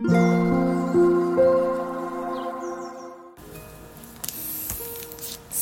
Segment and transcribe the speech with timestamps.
[0.00, 0.04] ス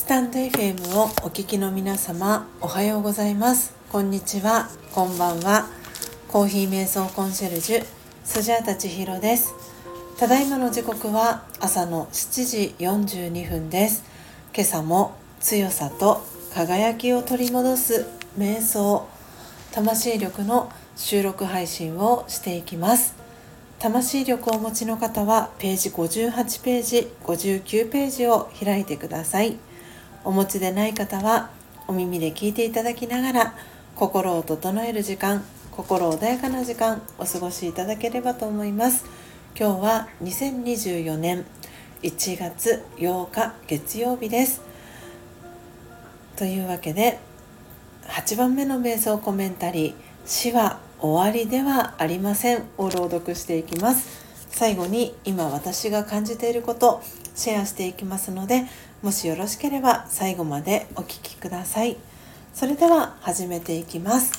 [0.07, 3.75] タンド FM をお聞きの皆様おはようございます。
[3.91, 4.68] こんにちは。
[4.92, 5.70] こんばんは。
[6.28, 7.86] コーヒー瞑想コンシェルジュ
[8.25, 9.54] スジャータ千尋です。
[10.18, 14.05] ただいまの時刻は朝の7時42分です。
[14.55, 16.23] 今朝も強さと
[16.53, 18.05] 輝きを取り戻す
[18.39, 19.09] 瞑想
[19.73, 23.25] 魂力の収録配信をしていきます。
[23.79, 29.58] 魂力をお持ちの方はページ58ページ59ページを開いてください。
[30.25, 31.50] お持ちでない方は
[31.86, 33.55] お耳で聞いていただきながら
[33.95, 39.05] 心を整える時間心穏やかな時間お過ごしいただければと思います。
[39.59, 41.45] 今日は2024年
[42.02, 44.63] 1月8日月曜日です。
[46.37, 47.19] というわけで
[48.05, 54.27] 8番目の瞑想コメンタリー「死は終わりではありません」を朗読していきます。
[54.51, 57.03] 最後に今私が感じていること
[57.35, 58.65] シェアしていきますので
[59.03, 61.99] もしよろしければ最後までお聴きください。
[62.55, 64.33] それでは始めていきます。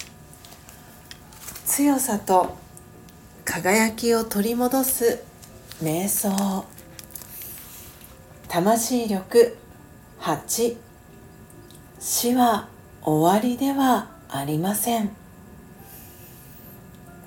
[1.65, 2.55] 強さと
[3.45, 5.23] 輝きを取り戻す
[5.83, 6.65] 瞑想。
[8.47, 9.55] 魂力
[10.19, 10.77] 8
[11.99, 12.69] 死は
[13.03, 15.26] 終わりではありません。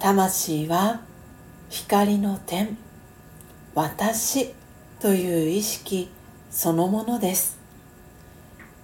[0.01, 1.03] 魂は
[1.69, 2.79] 光の点。
[3.75, 4.55] 私
[4.99, 6.11] という意識
[6.51, 7.59] そのものです。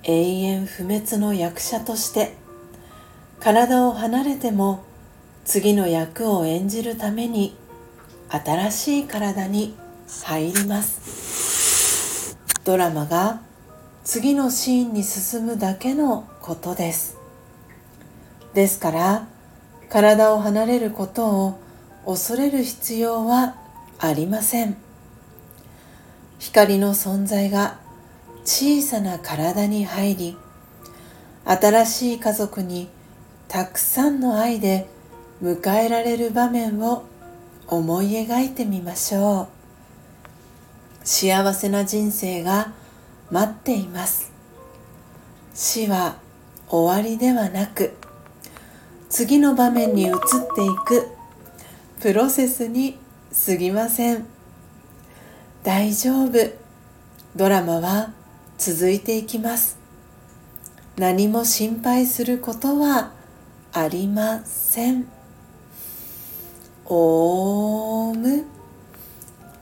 [0.02, 2.34] 永遠不滅の役者として
[3.40, 4.84] 体を離れても
[5.46, 7.56] 次の役を演じるために
[8.28, 9.74] 新しい体に
[10.22, 12.36] 入ります。
[12.62, 13.40] ドラマが
[14.04, 17.16] 次のシーンに進むだけのことです。
[18.52, 19.28] ですから
[19.88, 21.60] 体を離れることを
[22.04, 23.56] 恐れる必要は
[23.98, 24.76] ありません。
[26.38, 27.78] 光の存在が
[28.44, 30.38] 小さな体に入り
[31.44, 32.88] 新しい家族に
[33.48, 34.88] たくさんの愛で
[35.42, 37.04] 迎えられる場面を
[37.68, 39.48] 思い描いてみましょう。
[41.04, 42.72] 幸せな人生が
[43.30, 44.32] 待っています。
[45.54, 46.16] 死は
[46.68, 47.94] 終わりではなく
[49.08, 50.12] 次の場面に移っ
[50.54, 51.08] ていく。
[52.00, 52.98] プロセスに
[53.46, 54.26] 過ぎません。
[55.62, 56.38] 大丈夫。
[57.34, 58.12] ドラマは
[58.58, 59.78] 続いていきます。
[60.96, 63.12] 何も心配することは
[63.72, 65.06] ありません。
[66.86, 68.44] オーム。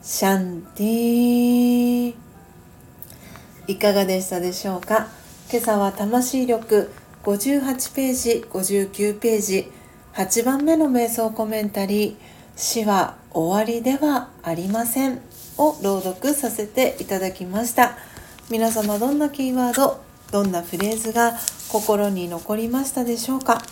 [0.02, 2.14] シャンティ
[3.66, 5.08] いかがでしたでしょうか？
[5.50, 6.90] 今朝は魂力
[7.24, 9.72] 58ページ59ページ
[10.12, 12.16] 8番目の瞑想コメンタリー
[12.54, 15.22] 死は終わりではありません
[15.56, 17.96] を朗読させていただきました。
[18.50, 21.32] 皆様どんなキーワードどんなフレーズが
[21.70, 23.62] 心に残りましたでしょうか。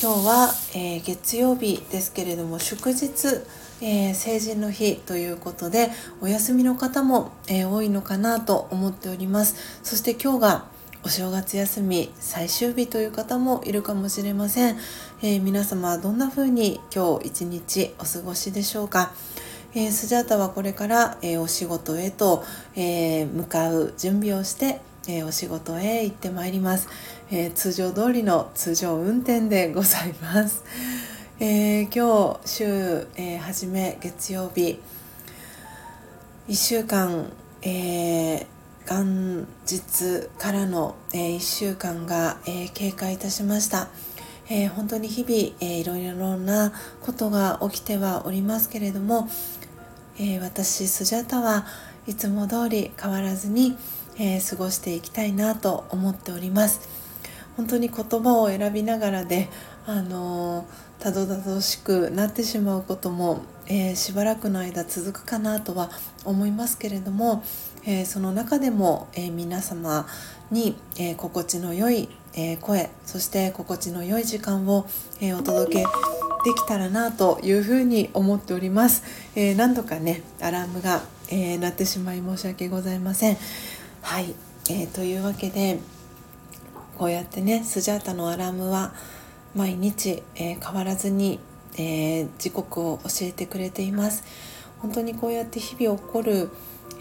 [0.00, 3.28] 今日は、えー、月曜日ですけれども祝日、
[3.82, 5.90] えー、成人の日ということで
[6.22, 9.80] お休みの方も、えー、多いのかなと思っております。
[9.82, 10.73] そして今日が
[11.06, 14.78] お正月休み最終日という方もいるかもしれません、
[15.20, 19.12] え皆様はどんな風に今日一日お過ごしでしょうか。
[19.74, 22.42] えー、スジャータはこれから、えー、お仕事へと、
[22.74, 26.88] え、向かう準備をして、えお仕事へ行ってまいります、
[27.30, 30.64] え通常通りの通常運転でございます、
[31.38, 34.80] え今日週、え初め月曜日。
[36.48, 38.46] 1週間、え
[38.86, 43.88] 元日からの、え1週間が、え経過いたしました、
[44.50, 49.28] えー、本当に日々、えー、いろいろなことが起きてはおりますけれども、
[50.18, 51.66] えー、私スジャタは
[52.06, 53.76] いつも通り変わらずに、
[54.18, 56.88] えー、過ごしていきたいなと思っております。
[57.56, 59.48] 本当に言葉を選びながらで
[59.86, 60.66] あの
[60.98, 65.90] たどたどしくなってしまうことも、えー、しばらくの間続くかなとは
[66.24, 67.42] 思いますけれども、
[67.86, 70.06] えー、その中でも、えー、皆様
[70.50, 74.86] に、え心地の良い、え声そして心地の良い時間を、
[75.20, 75.84] えお届けで
[76.54, 79.02] きたらなというふうに思っております、
[79.34, 83.38] え、何度かねアラームが、えー、鳴ってしまい申し訳ございません。
[84.02, 84.34] はい、
[84.70, 85.78] え、というわけで
[86.98, 88.92] こうやってねスジャータのアラームは
[89.54, 91.40] 毎日、え変わらずに、
[91.76, 94.24] え時刻を教えてくれています。
[94.80, 96.50] 本当にこうやって日々起こる、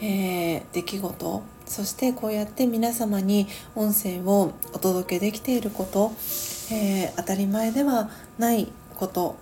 [0.01, 6.11] え出来事そしてこうやって皆様に音声をお届けできていること、
[6.71, 9.35] え当たり前ではないこと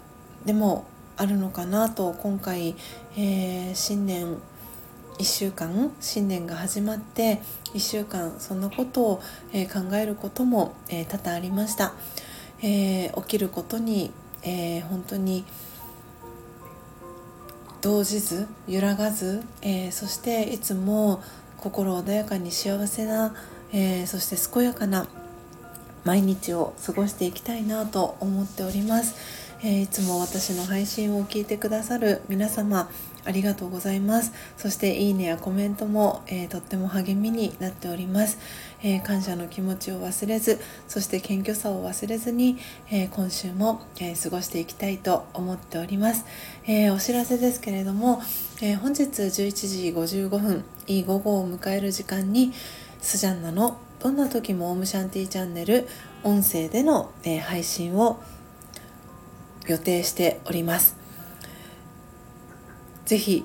[0.45, 0.85] でも
[1.17, 2.75] あるのかなと今回、
[3.15, 4.37] えー、新年
[5.19, 7.41] 1週間新年が始まって
[7.75, 9.21] 1週間そんなことを、
[9.53, 11.93] えー、考えることも、えー、多々ありました、
[12.63, 14.11] え、起きることに、
[14.43, 15.45] え本当に
[17.81, 21.23] 動じず揺らがず、えそしていつも
[21.57, 23.33] 心穏やかに幸せな、
[23.73, 25.07] えそして健やかな
[26.03, 29.15] 毎日を過ごしていきたいなと思っております、
[29.63, 32.89] えいつも私の配信を聞いてくださる皆様
[33.23, 34.33] ありがとうございます。
[34.57, 38.39] そしていいねやコメントも、えー、とっても励みになっております、
[38.81, 42.57] えー、感謝の気持ちを忘れずそして謙虚さを忘れずに、
[42.89, 46.25] えー、今週も、え過ごしていきたいと思っております、
[46.65, 48.21] えお知らせですけれども、
[48.61, 52.51] え本日11時55分いい午後を迎える時間に
[53.01, 55.87] スジャンナのどんな時もオムシャンティチャンネル
[56.23, 58.19] 音声での、え配信を
[59.71, 60.95] 予定しております。
[63.05, 63.43] ぜひ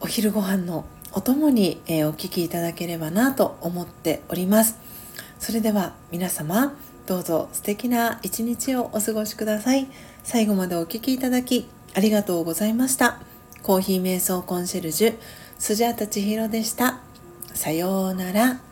[0.00, 4.76] お昼ご飯のお供に、えお聞きいただければなと思っております。
[5.38, 6.74] それでは皆様
[7.06, 9.88] どうぞ素敵な一日をお過ごしください。
[10.22, 13.20] 最後までお聴きいただきありがとうございました。
[13.62, 15.18] コーヒー瞑想コンシェルジュ
[15.58, 17.00] スジャータ千尋でした。
[17.54, 18.67] さようなら。